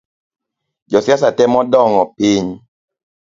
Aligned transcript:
Josiasa 0.91 1.29
temo 1.37 1.59
dong’o 1.71 2.03
piny 2.15 2.47